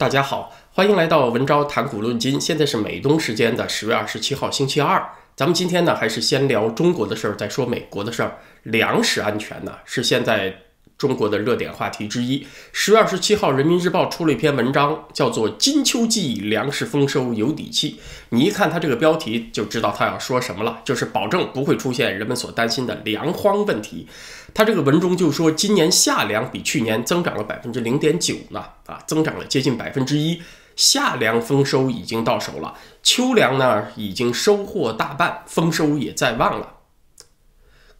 [0.00, 2.40] 大家好，欢迎来到文昭谈股论金。
[2.40, 5.06] 现在是美东时间的十月二十七号星期二。
[5.36, 8.38] 咱们今天呢，还是先聊中国的事儿，再说美国的事儿。
[8.62, 10.54] 粮食安全呢，是现在。
[11.00, 12.46] 中国的热点话题之一。
[12.72, 17.92] 十月二十七号，《人民日报》出了一篇文章，叫做《金秋季粮食丰收有底气》。
[18.28, 24.06] 你一看它这个标题，就知道它要说什么了，就是保证不会出现人们所担心的粮荒问题。
[24.52, 30.42] 它这个文中就说，今年夏粮比去年增长了百分之零点九呢，啊，增长了接近百分之一。
[30.76, 36.74] 夏粮丰收已经到手了，秋粮呢已经收获大半，丰收也在望了。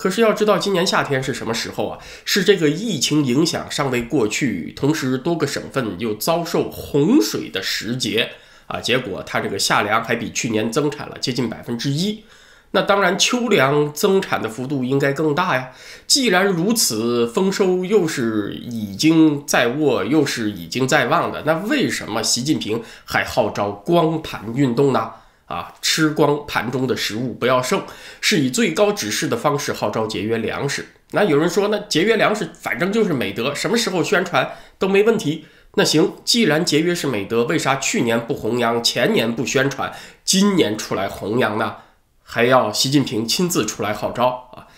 [0.00, 1.98] 可是要知道，今年夏天是什么时候啊？
[2.24, 8.30] 是这个疫情影响尚未过去，同时多个省份又遭受洪水的时节
[8.66, 8.80] 啊。
[8.80, 12.24] 结果它这个夏粮还比去年增产了接近百分之一。
[12.70, 15.68] 那当然，秋粮增产的幅度应该更大呀。
[16.06, 25.10] 既然如此，丰收又是已经在握，又是已经在望的，那为什么习近平还号召光盘运动呢？
[25.50, 27.82] 啊，吃光盘中的食物不要剩，
[28.20, 30.86] 是以最高指示的方式号召节约粮食。
[31.10, 34.48] 那有人说，那节约粮食反正就是美德，什么时候宣传
[34.78, 35.46] 都没问题。
[35.74, 39.92] 那行，既然节约是美德，为啥去年不弘扬，前年不宣传，
[40.24, 41.78] 今年出来弘扬呢？
[42.22, 44.70] 还要习近平亲自出来号召啊？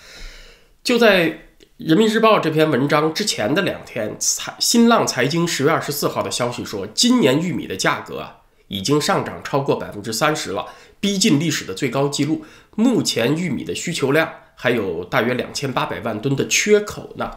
[0.82, 1.40] 就在
[1.76, 8.38] 人民日报这篇文章之前的两天，财新浪财经十月二十四号的消息说，今年玉米的价格啊。
[8.72, 10.64] 已经上涨超过百分之三十了，
[10.98, 12.42] 逼近历史的最高纪录。
[12.74, 17.30] 目前玉米的需求量还有大约两千八百万吨的缺口呢。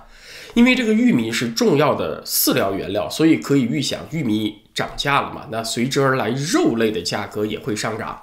[0.54, 5.48] 因为这个玉米是重要的饲料原料，所以可以预想玉米涨价了嘛？
[5.52, 8.18] 那随之而来肉类的价格也会上涨。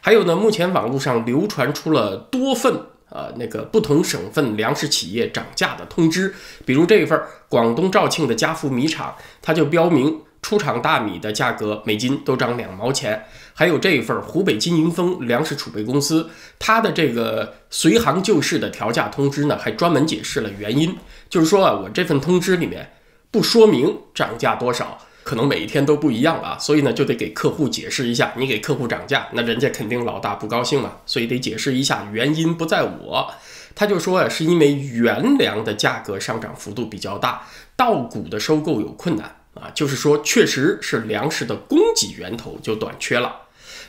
[0.00, 2.72] 还有呢，目前网络上流传出了多份
[3.10, 7.20] 呃那个不同省份粮食企业涨价的通知，比如这一份
[7.50, 10.22] 广东肇庆的嘉福米厂，它就标明。
[10.46, 13.20] 出厂大米的价格每斤都涨两毛钱，
[13.52, 20.96] 还有这一份湖北金银丰粮食储备公司，它的这个随行就市的调价通知呢，还专门解释了原因，
[21.28, 22.92] 就是说啊，我这份通知里面
[23.32, 33.34] 不说明涨价多少，可能每一天都不一样啊，所以呢就得给客户解释一下，你给客户涨价，那人家肯定老大不高兴嘛，所以得解释一下原因不在我，
[33.74, 37.42] 他就说啊，是因为原粮的价格上涨幅度比较大，
[37.74, 39.35] 稻谷的收购有困难。
[39.56, 43.42] 啊，就是说，确实是粮食的供给源头就短缺了。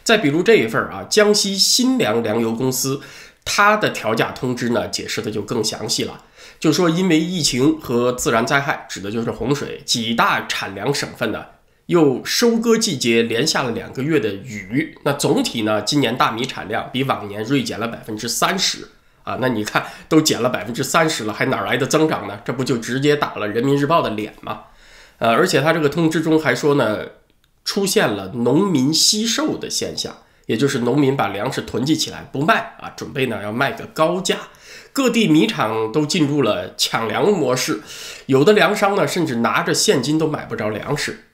[0.04, 3.02] 再比如这一份啊，江西新粮粮油公司，
[3.44, 6.24] 它的调价通知呢，解释的就更详细了。
[6.60, 11.46] 就说因为疫情和自然灾害，指的就是洪水，几大产粮省份呢，
[11.88, 18.88] 又收割季节连下了两个月的雨，那总体呢，今年大米产量比往年锐减了百分之三十
[19.24, 19.38] 啊。
[19.42, 22.40] 那你看，都减了百分之三十了，还哪来的增长呢？
[22.46, 24.62] 这不就直接打了人民日报的脸吗？
[25.20, 27.00] 呃，而且他这个通知中还说呢，
[27.66, 34.38] 出现了农民惜售的现象，也就是农民把粮食囤积起来不卖啊，准备呢要卖个高价。
[34.94, 37.82] 各地米厂都进入了抢粮模式，
[38.28, 41.26] 有的粮商呢甚至拿着现金都买不着粮食。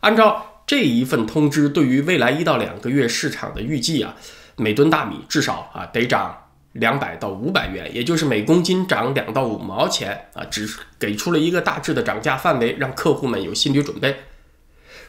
[0.00, 4.16] 按照这一份通知，对于未来一到两个月市场的预计啊，
[4.56, 6.41] 每吨大米至少啊得涨。
[6.72, 10.68] 两百到五百元，也就是每公斤涨两到五毛钱啊，只
[10.98, 14.16] 给出了一个大致的涨价范围，让客户们有心理准备。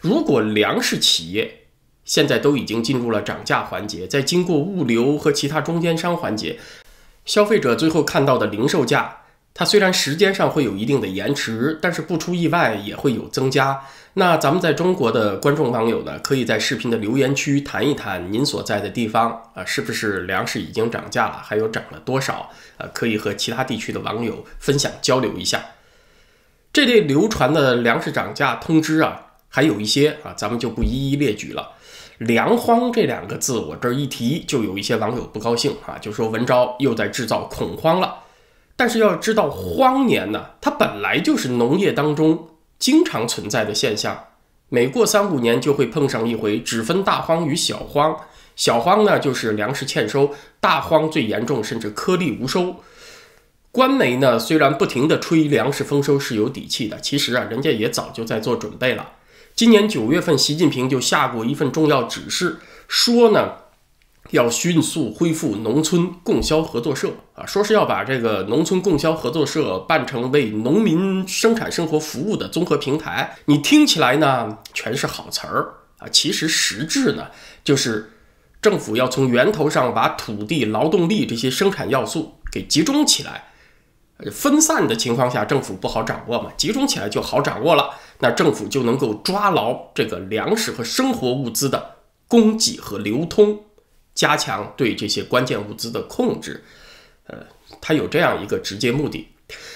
[0.01, 1.65] 如果粮食企业
[2.03, 6.59] 现在都已经进入了涨价环节，在经过物流和其他中间商环节，
[7.25, 9.22] 消费者最后看到的零售价。
[9.53, 13.81] 它虽然时间上会有一定的延迟，但是不出意外也会有增加。
[14.15, 22.49] 那咱们在中国的观众网友呢，可以在视频的留言区谈一谈您所在的地方啊，是不是粮食已经涨价了，还有涨了多少？
[22.77, 25.63] 呃，可以和其他地区的网友分享交流一下。
[26.71, 31.73] 这类流传的粮食涨价通知啊，还有一些啊，咱们就不一一列举了。
[32.17, 38.22] 粮荒这两个字，我这儿一提，就有一些网友不高兴啊，就说文昭又在制造恐慌了。
[38.75, 44.25] 但是要知道，荒年呢，它本来就是农业当中经常存在的现象。
[44.69, 48.17] 每过三五年就会碰上一回，只分大荒与小荒。
[48.55, 50.27] 小荒呢，就是粮食欠收；
[50.59, 52.77] 大荒最严重，甚至颗粒无收。
[53.71, 59.13] 官媒呢，虽然不停地吹粮食丰收是有底气的，其实啊，人家也早就在做准备了。
[59.55, 63.53] 今年九月份，习近平就下过一份重要指示，说呢。
[64.29, 73.37] 要迅速恢复农村供销合作社啊，说是要把这个农村供销合作社办成为农民生产生活服务的综合平台。
[73.45, 77.27] 你听起来呢，全是好词儿啊，其实实质呢，
[77.63, 78.11] 就是
[78.61, 83.45] 政府要从源头上把土地、劳动力这些生产要素给集中起来。
[84.31, 87.89] 分散的情况下，政府不好掌握嘛，集中起来就好掌握了。
[88.19, 91.95] 那政府就能够抓牢这个粮食和生活物资的
[92.27, 93.63] 供给和流通，
[94.13, 96.63] 加强对这些关键物资的控制。
[97.27, 97.37] 呃，
[97.81, 99.27] 它有这样一个直接目的。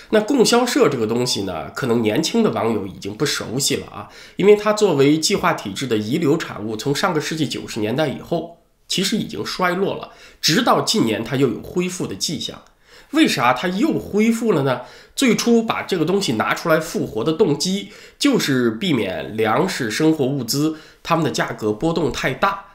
[0.09, 8.57] 那供销社这个东西呢，可能年轻的网友已经不熟悉了啊，因为它作为计划体制的遗留产物，从上个世纪九十年代以后，
[8.87, 12.63] 其实已经衰落了，直到近年它又有恢复的迹象。
[13.11, 14.81] 为啥它又恢复了呢？
[15.15, 22.65] 最初把这个东西拿出来复活的动机，就是避免粮食、生活物资它们的价格波动太大。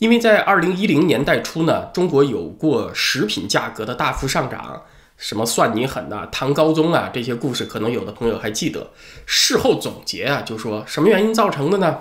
[0.00, 4.82] 因为在二零一零年代初呢，中国有过食品价格的大幅上涨。
[5.18, 6.26] 什么算你狠呐？
[6.32, 8.92] 唐高宗啊，这些故事可能有的朋友还记得。
[9.26, 11.98] 事后总结啊，就说什么原因造成的呢？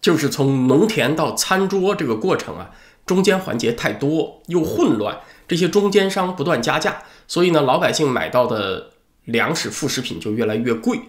[0.00, 2.70] 就是从农田到餐桌这个过程啊，
[3.04, 5.18] 中间环节太多又混乱，
[5.48, 8.90] 这些中间商不断加价，所以呢，老百姓买到的
[9.24, 11.00] 粮食副食品就越来越贵。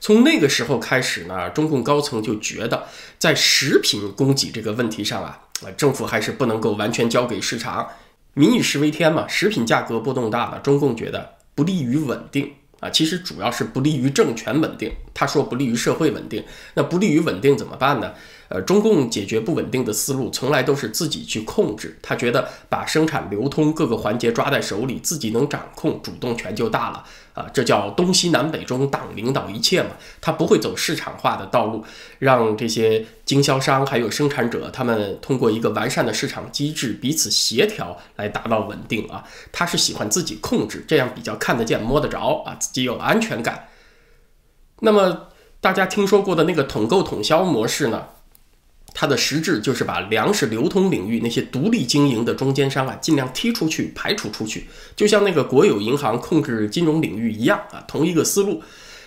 [0.00, 2.86] 从那个时候开始呢，中共高层就觉得
[3.18, 5.38] 在食品供给这个问题上啊，
[5.76, 7.88] 政府还是不能够完全交给市场。
[8.34, 14.92] 民以食为天嘛，食品价格波动大了，中共觉得不利于稳定啊，其实主要是不利于政权稳定。
[15.14, 18.12] 他说不利于社会稳定，那不利于稳定怎么办呢？
[18.48, 21.96] 呃，中共解决不稳定的思路从来都是自己去控制。
[22.02, 27.46] 他觉得把生产流通各个环节抓在手里，自己能掌控，主动权就大了啊！
[27.54, 29.90] 这叫东西南北中，党领导一切嘛。
[30.20, 31.84] 他不会走市场化的道路，
[32.18, 39.22] 让这些经销商还有生产者他们通过一个完善的市场机制彼此协调来达到稳定啊。
[39.52, 43.68] 他是喜欢自己控制，这样比较看得见摸得着啊，自己有安全感。
[44.80, 45.28] 那么
[45.60, 48.04] 大家听说过的那个统购统销模式呢？
[48.92, 54.66] 它的实质就是把粮食流通领域那些独立经营的中间商啊，尽量踢出去、排除出去，
[54.96, 58.60] 就像那个国有银行控制金融领域一样啊，同一个思路，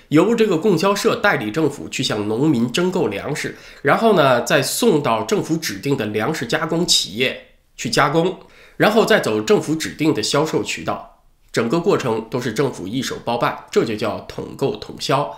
[0.07, 8.39] 由这个供销社代理政府去向农民征购粮食，然后呢再送到政府指定的粮食加工企业去加工，
[8.77, 11.19] 然后再走政府指定的销售渠道，
[11.51, 15.37] 整个过程都是政府一手包办，这就叫统购统销。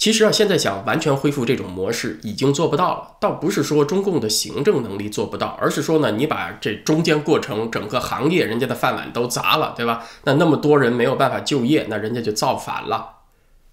[0.00, 3.16] 其实啊，现在想完全恢复这种模式已经做不到了。
[3.20, 10.02] 倒不是说中共的行政能力做不到，而是说呢，你把这中间过程整个行业人家的饭碗都砸了，对吧？
[10.24, 13.16] 那那么多人没有办法就业，那人家就造反了。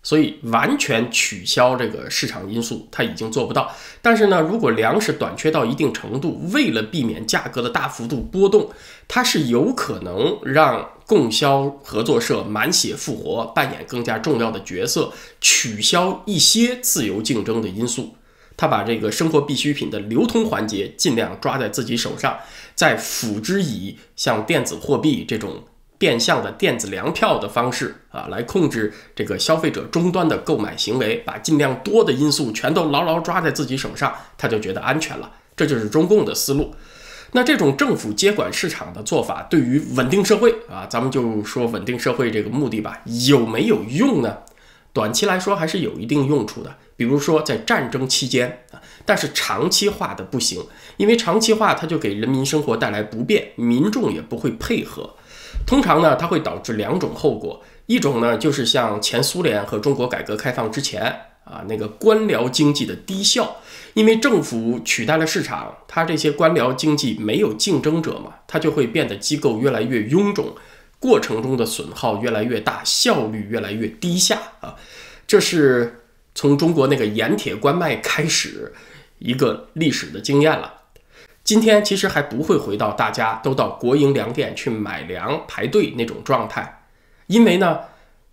[0.03, 3.71] 所以完全取消这个市场因素，它已经做不到。
[4.01, 8.69] 但是呢，如果粮食短缺到一定程度，为了避免价格的大幅度波动，
[9.07, 15.11] 它是有可能让供销合作社满血复活，扮演更加重要的角色，
[15.41, 18.15] 取消一些自由竞争的因素。
[18.55, 22.37] 他把这个生活必需品的流通环节尽量抓在自己手上，
[22.75, 25.63] 再辅之以像电子货币这种。
[25.99, 35.31] 变相的电子粮票的方式啊，来控制这个消费者终端的购买行为，把尽量多的因素全都牢牢抓在自己手上，他就觉得安全了。
[35.55, 36.75] 这就是中共的思路。
[37.33, 44.37] 那这种政府接管市场的做法，对于稳定社会啊，咱们就说稳定社会这个目的吧，有没有用呢？
[44.93, 50.65] 短期来说还是有一定用处的，比如说在战争期间啊，但是长期化的不行，
[50.95, 55.15] 因为长期化它就给人民生活带来不便，民众也不会配合。
[55.67, 61.15] 通常呢，它会导致两种后果，一种呢就是像前苏联和中国改革开放之前
[61.49, 63.57] 啊那个官僚经济的低效，
[63.93, 70.55] 因为政府取代了市场，它这些官僚经济没有竞争者嘛，它就会变得机构越来越臃肿，
[70.99, 74.75] 过程中的损耗越来越大，效率越来越低下啊，
[75.25, 76.03] 这是
[76.35, 78.73] 从中国那个盐铁关卖开始
[79.19, 80.73] 一个历史的经验了。
[81.43, 86.83] 今天其实还不会回到大家都到国营粮店去买粮排队那种状态，
[87.27, 87.79] 因为呢，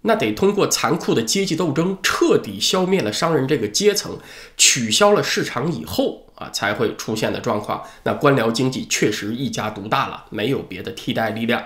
[0.07, 4.19] 那得通过残酷的阶级斗争，彻底消灭了商人这个阶层，
[4.57, 7.83] 取消了市场以后啊，才会出现的状况。
[8.03, 11.63] 那官僚经济确实一家独大了，没有别的替代力量。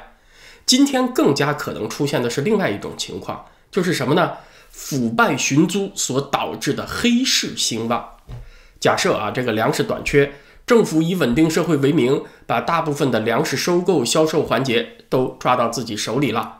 [0.64, 4.32] 今天更加可能出现的是另外一种情况，就是什么呢？
[4.70, 8.08] 腐败寻租所导致的黑市兴旺。
[8.78, 10.32] 假设啊，这个粮食短缺。
[10.64, 16.57] 政府以稳定社会为名，把大部分的粮食收购、销售环节都抓到自己手里了。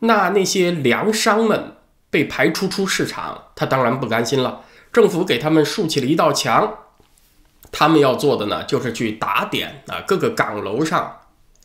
[0.00, 1.76] 那那些粮商们
[2.10, 4.62] 被排除出市场，他当然不甘心了。
[4.92, 6.78] 政府给他们竖起了一道墙，
[7.70, 11.18] 他们要做的呢，就是去打点啊各个岗楼上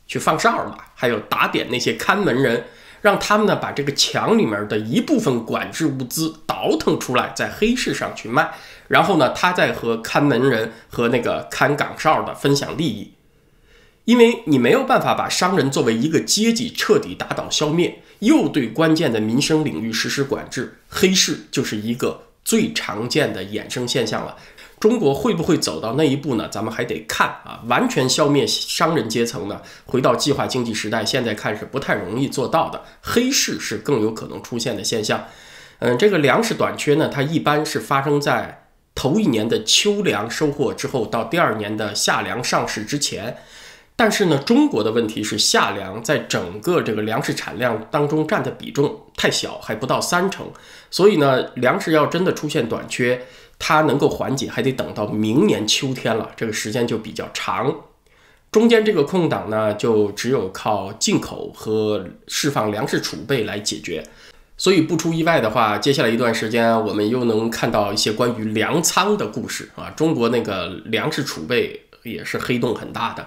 [0.05, 2.65] 去放哨嘛，还有打点那些看门人，
[3.01, 8.51] 让他们呢把这个墙里面的一部分管制物资倒腾出来，在黑市上去卖。
[8.87, 13.13] 然后呢，他再和看门人和那个看岗哨的分享利益，
[14.05, 24.37] 因为你没有办法把商人作为一个阶级彻底打倒消灭，又对关键的民生领域实施管制，黑市就是一个最常见的衍生现象了。
[24.79, 26.47] 中国会不会走到那一步呢？
[26.49, 27.63] 咱们还得看啊。
[27.67, 32.83] 完全消灭商人阶层呢，回到计划经济时代，现在看是不太容易做到的。
[33.01, 35.25] 黑市是更有可能出现的现象。
[35.79, 43.37] 嗯，这个粮食短缺呢，它一般是发生在头一年的秋粮收获之后，到第二年的夏粮上市之前。
[43.97, 50.51] 但是呢，中国的问题是夏粮在整个这个粮食产量当中占的比重太小，还不到三成。
[50.91, 53.25] 所以呢，粮食要真的出现短缺，
[53.57, 57.73] 它能够缓解，还得等到明年秋天了，这个时间就比较长。
[58.51, 64.03] 中间这个空档呢，就只有靠进口和释放粮食储备来解决。
[64.57, 69.89] 所以不出意外的话，接下来一段时间我们又能看到一些关于粮仓的故事啊。
[69.91, 73.25] 中国那个粮食储备也是黑洞很大的。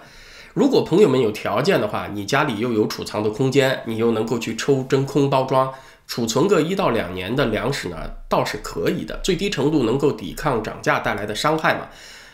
[0.58, 5.72] 如果朋友们有条件的话，你家里又有储藏的空间，你又能够去抽真空包装，
[6.08, 7.96] 储存个一到两年的粮食呢，
[8.28, 11.86] 倒是可以的，最低程度能够抵抗涨价带来的伤害嘛。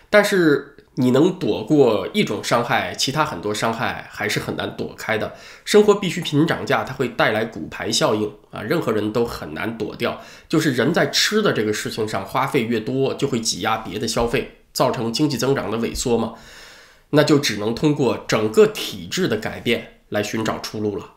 [0.09, 0.71] 但是。
[0.97, 5.35] 你能躲过一种伤害，其他很多伤害还是很难躲开的。
[5.65, 10.21] 生活必需品涨价，它会带来骨牌效应啊，任何人都很难躲掉。
[10.49, 16.35] 就是人在吃的这个事情上花费越多，就会挤压别的消费，造成经济增长的萎缩嘛。
[17.15, 21.13] 那就只能通过整个体制的改变来寻找出路了。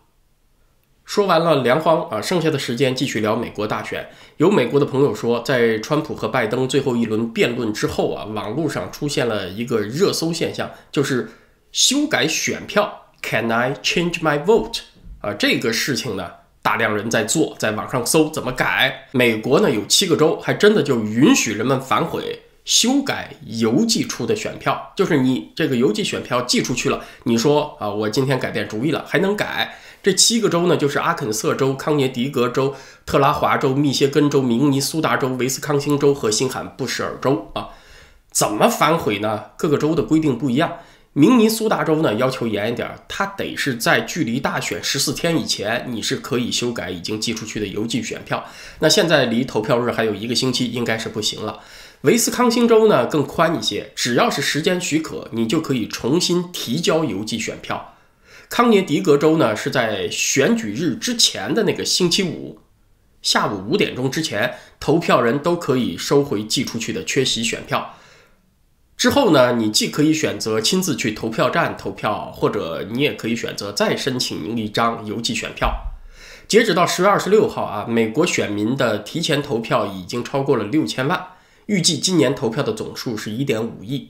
[1.04, 4.10] 说完了粮荒啊，剩下的时间继续聊美国大选。
[4.38, 11.32] 有美国的朋友说，在川普和拜登最后一轮辩论之后啊，网络上出现了一个热搜现象，就是
[11.72, 13.14] 修改选票。
[13.22, 14.80] Can I change my vote？
[15.22, 16.30] 啊，这个事情呢，
[16.62, 19.08] 大量人在做，在网上搜怎么改。
[19.14, 29.80] 美国呢有七个州，还真的就允许人们反悔修改邮寄出的选票，就是你这个邮寄选票寄出去了，你说啊，我今天改变主意了，还能改。
[30.04, 37.70] 这七个州呢，就是阿肯色州、康涅狄格州、特拉华州、密歇根州、明尼苏达州、威斯康星州和新罕布什尔州啊。
[38.32, 39.46] 怎么反悔呢？
[39.58, 40.80] 各个州的规定不一样。
[41.14, 48.46] 明尼苏达州呢要求严一点，它得是在距离大选十四天以前，你是可以修改已经寄出去的邮寄选票。
[48.80, 51.60] 那现在离投票日还有一个星期，应该是不行了。
[52.02, 57.96] 威斯康星州呢更宽一些，只要是时间许可，你就可以重新提交邮寄选票。
[58.50, 62.60] 康涅狄格州呢，是在选举日之前的那个星期五
[63.22, 67.96] 下午五点钟之前，投票人都可以收回寄出去的缺席选票。
[68.96, 75.74] 之后呢，你既可以选择亲自去投票站投票，或者你也可以选择再申请一张邮寄选票。
[76.48, 81.28] 截止到十月二十六号啊，美国选民的提前投票已经超过了六千万，
[81.68, 84.10] 预计今年投票的总数是一点五亿。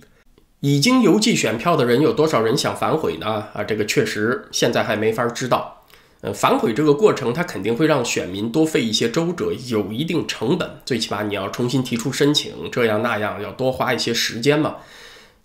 [0.59, 3.47] 已经邮寄选票的人有多少人想反悔呢？
[3.53, 5.83] 啊，这个确实现在还没法知道。
[6.21, 10.69] 呃，反悔这个过程，它肯定会让选民多费一些周折，有一定成本。
[10.83, 14.77] 最起码你要重新提出申请，这样那样要多花一些时间嘛。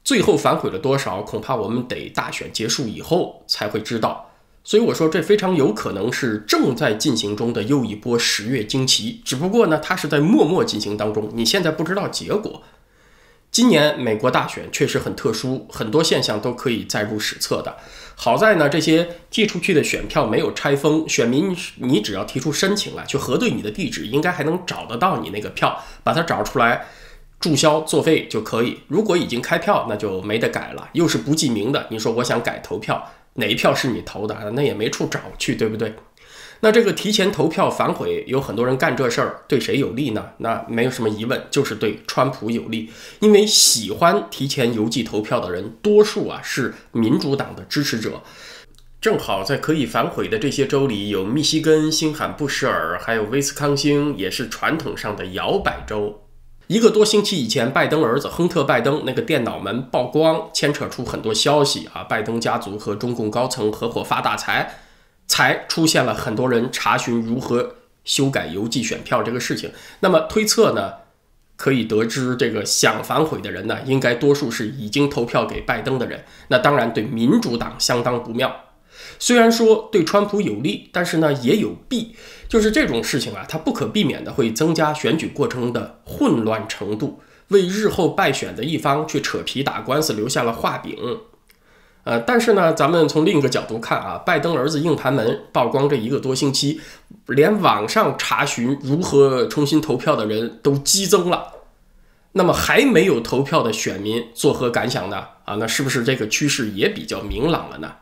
[0.02, 4.31] 最后反悔了多少，恐怕我们得大选结束以后才会知道。
[4.64, 9.20] 所以我说，这非常有可能是正在进行中的又一波十月惊奇。
[9.24, 12.62] 只不过呢，它是在默默进行当中，你现在不知道结果。
[13.50, 17.76] 今年美国大选确实很特殊，很多现象都可以载入史册的。
[18.14, 26.86] 好在呢，这些寄出去的选票没有拆封，选民你只要提出申请来，去核对你的地址，应该还能找得到你那个票，把它找出来，
[27.40, 28.78] 注销作废就可以。
[28.88, 31.88] 如果已经开票，那就没得改了，又是不记名的。
[31.90, 34.52] 你说我想改投票，哪一票是你投的？
[34.54, 35.94] 那也没处找去，对不对？
[36.60, 40.30] 那这个提前投票反悔，有很多人干这事儿，对谁有利呢？
[40.38, 48.22] 那没有什么疑问，就是对川普有利，因为喜欢提前邮寄投票的人，多数啊是民主党的支持者。
[49.00, 56.21] 正好在可以反悔的这些州里，有密西根、新罕布什尔，还有威斯康星，也是传统上的摇摆州。
[56.66, 64.78] 一个多星期以前，拜登儿子亨特·拜登那个电脑门曝光，牵扯出很多消息啊，拜登家族和中共高层合伙发大财。
[65.28, 69.72] 才出现了很多人查询如何修改邮寄选票这个事情。
[70.00, 70.94] 那么推测呢，
[71.56, 76.24] 可以得知这个想反悔的人呢，应该多数是已经投票给拜登的人。
[76.48, 78.54] 那当然对民主党相当不妙。
[79.18, 82.14] 虽然说对川普有利，但是呢也有弊。
[82.48, 90.94] 就是这种事情啊，它不可避免的会增加选举过程的混乱程度，为日后败选的一方去扯皮打官司留下了画饼。
[92.04, 96.80] 呃，但是呢，咱们从另一个角度看啊，拜登儿子硬盘门曝光这一个多星期，
[97.28, 101.52] 连网上查询如何重新投票的人都激增了。
[102.32, 105.28] 那么还没有投票的选民作何感想呢？
[105.46, 107.92] 啊，那是不是这个趋势也比较明朗了呢？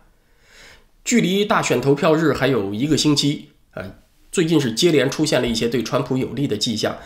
[1.04, 3.96] 距离大选投票日还有一个星期，呃，
[4.30, 6.96] 最近是接连出现了一些对川普有利的迹象。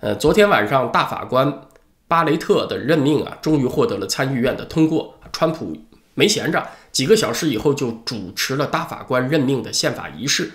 [0.00, 1.62] 呃，昨天晚上大法官
[2.06, 5.14] 巴雷特的任命啊，终于获得了参议院的通过。
[5.32, 5.76] 川普
[6.14, 10.52] 没闲着，几个小时以后就主持了大法官任命的宪法仪式。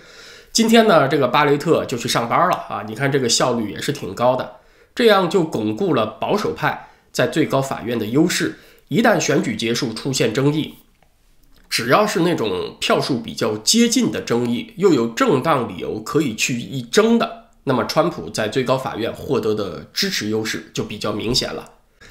[0.52, 2.84] 今天呢，这个巴雷特就去上班了啊！
[2.88, 4.58] 你看这个效率也是挺高的，
[4.94, 8.60] 这样就巩固了保守派在最高法院的优势。
[8.88, 10.76] 一旦选举结束出现争议，
[11.74, 21.68] 只要是那种票数比较接近的争议，又有正当理由可以去一争的，那么川普在最高法院获得的支持优势就比较明显了。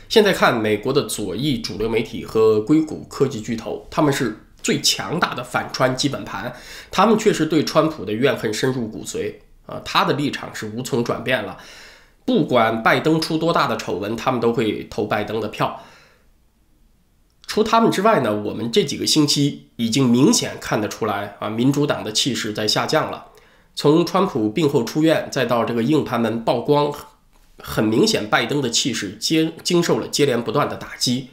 [0.08, 6.52] 现在看美国的左翼主流媒体和硅谷科技巨头，他们是最强大的反川基本盘，
[6.90, 9.32] 他们确实对川普的怨恨深入骨髓
[9.66, 11.56] 啊，他的立场是无从转变了。
[12.24, 15.80] 不管拜登出多大的丑闻，他们都会投拜登的票。
[17.52, 23.26] 除他们之外呢，我们这几个星期已经明显看得出来啊，民主党的气势在下降了。
[23.74, 26.90] 从川普病后出院，再到这个硬盘门曝光。
[27.58, 31.28] 很明显，拜登的气势接经受了接连不断的打击，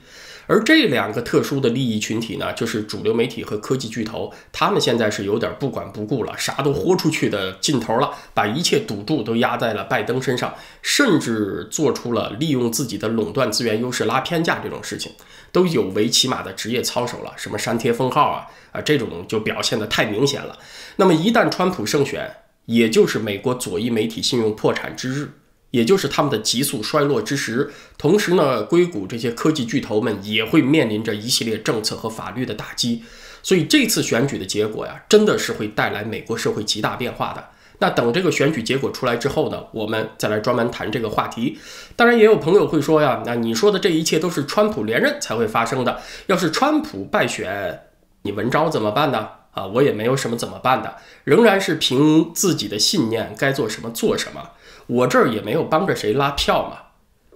[0.50, 15.12] 而这两个特殊的利益群体呢，就是主流媒体和科技巨头，他们现在是有点不管不顾了，啥都豁出去的劲头了，把一切赌注都压在了拜登身上，甚至做出了利用自己的垄断资源优势拉偏价这种事情，
[15.51, 17.32] 都有违起码的职业操守了。
[17.38, 20.58] 什么删帖封号啊啊，这种就表现的太明显了。
[20.96, 22.27] 那么一旦川普胜选，
[22.65, 25.32] 也就是美国左翼媒体信用破产之日。
[25.72, 33.04] 也就是他们的急速衰落之时，同时呢，硅谷这些科技巨头们也会面临着一系列政策和法律的打击，
[33.44, 37.50] 所以这次选举的结果呀，真的是会带来美国社会极大变化的。
[37.82, 41.58] 那等这个选举结果出来之后呢，我们再来专门谈这个话题。
[41.96, 47.84] 当然，也有朋友会说呀，那你说的这一切都是川普连任才会发生的，要是川普败选，
[48.24, 49.30] 你文昭怎么办呢？
[49.52, 54.50] 啊，我也没有什么怎么办的，仍然是凭自己的信念，该做什么做什么。
[54.89, 56.77] 我这儿也没有帮着谁拉票嘛，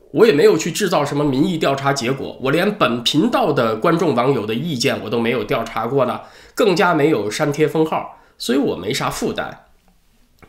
[0.09, 6.21] 我也没有去制造什么民意调查结果，我连本频道的观众网友的意见我都没有调查过呢，
[6.55, 9.65] 更加没有删帖封号，所以我没啥负担。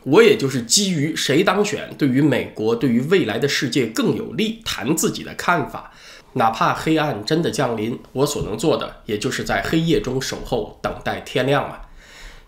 [0.03, 5.91] 我也就是基于谁当选对于美国、对于未来的世界更有利，谈自己的看法。
[6.33, 11.77] 哪怕黑暗真的降临，我所能做的也就是在黑夜中守候，等待天亮嘛。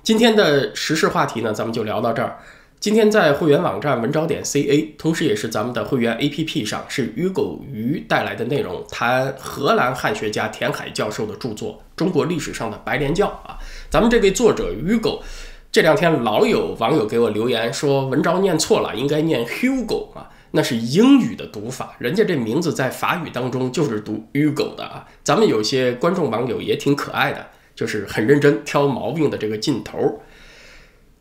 [0.04, 2.40] 今天的时事话题呢，咱们就聊到这儿。
[2.80, 13.58] 今天在会员网站文招点 ca，同时也是咱们的会员 app 上，是鱼狗鱼带来的内容，谈荷兰汉学家田海教授的著作《中国历史上的白莲教》啊。
[13.90, 15.24] 咱们这位作者鱼狗，
[15.72, 25.08] 这两天老有网友给我留言说文章念错了，应该念 Hugo 啊，那是英语的读法，人家这名字在法语当中就是读 Hugo 的啊。
[25.24, 30.22] 咱们有些观众网友也挺可爱的，就是很认真挑毛病的这个劲头。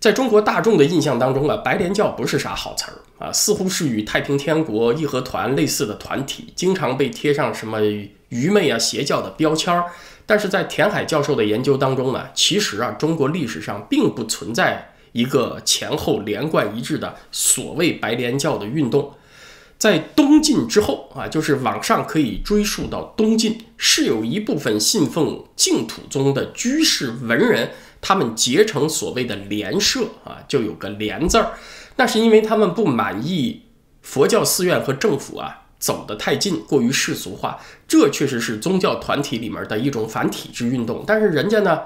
[0.07, 7.81] 在中国大众的印象当中啊，白莲教不是啥好词儿啊，似乎是与太平天国、义和团类似的团体，经常被贴上什么
[8.29, 9.87] 愚昧啊、邪教的标签儿。
[10.25, 19.13] 但是在田海教授的研究当中呢，其实啊，中国历史上并不存在一个前后连贯一致的所谓白莲教的运动。
[19.77, 27.73] 在东晋之后啊，就是往上可以追溯到东晋，是有一部分信奉净土宗的居士文人。
[28.09, 31.55] 他们结成所谓的联社啊，就有个“联”字儿，
[31.97, 33.63] 那是因为他们不满意
[34.01, 37.59] 佛教寺院和政府啊走得太近，过于世俗化。
[37.89, 41.81] 这确实是宗教团体里面的一种反体制运动，但是人家呢，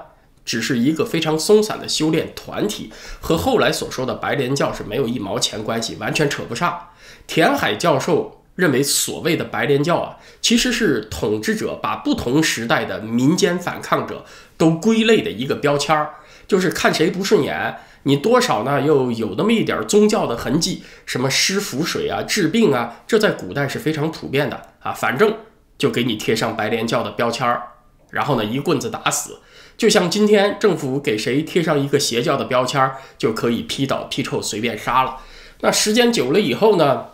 [0.45, 6.89] 只是一个非常松散的修炼团体，和后来所说的白莲教是没有一毛钱关系，完全扯不上。
[7.25, 8.40] 田海教授。
[8.55, 14.25] 认为所谓的白莲教啊，其实是统治者把不同时代的民间反抗者
[14.57, 16.15] 都归类的一个标签儿，
[16.47, 24.91] 就是看谁不顺眼，你多少呢又有那么一点宗教的痕迹，什么施符水啊、治病啊，这在古代是非常普遍的啊。
[24.91, 25.33] 反正
[25.77, 27.63] 就给你贴上白莲教的标签儿，
[28.11, 29.39] 然后呢一棍子打死，
[29.77, 35.17] 就像今天政府给谁贴上一个邪教的标签儿，就可以批倒批臭随便杀了。
[35.61, 37.05] 那时间久了以后呢？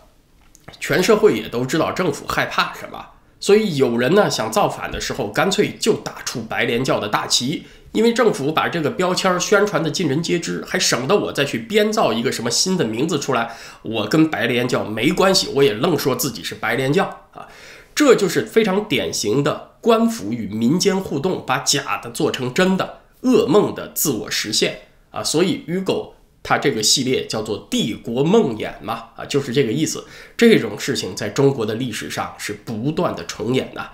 [0.79, 3.05] 全社会也都知道政府害怕什么，
[3.39, 13.55] 所以有人呢想造反的时候，干脆就打出白莲教的大旗，因为政府把这个标签宣传的尽人皆知，还省得我再去编造一个什么新的名字出来。
[13.81, 17.47] 我跟白莲教没关系，我也愣说自己是白莲教啊，
[17.95, 26.13] 这就是非常典型的官府与民间互动，把假的做成真的，噩梦的自我实现啊，所以鱼狗。
[26.47, 30.05] 它这个系列叫做《帝国梦魇》嘛，啊，就是这个意思。
[30.37, 33.85] 这种事情在中国的历史上是不断的重演的。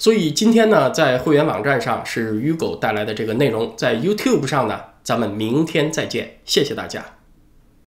[0.00, 7.21] 所以今天呢，在会员网站上是鱼狗带来的这个内容，在 YouTube 上呢，咱们明天再见，谢谢大家。